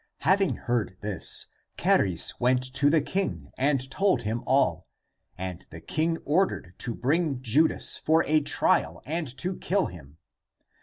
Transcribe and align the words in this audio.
Having 0.21 0.55
heard 0.55 0.97
this, 1.01 1.45
Charis 1.77 2.39
went 2.39 2.63
to 2.73 2.89
the 2.89 3.03
king, 3.03 3.51
and 3.55 3.87
told 3.91 4.23
him 4.23 4.41
all. 4.47 4.87
And 5.37 5.63
the 5.69 5.79
king 5.79 6.17
ordered 6.25 6.73
to 6.79 6.95
bring 6.95 7.39
Judas 7.39 7.99
for 7.99 8.23
a 8.23 8.41
trial 8.41 9.03
and 9.05 9.37
to 9.37 9.55
kill 9.57 9.85
him. 9.85 10.17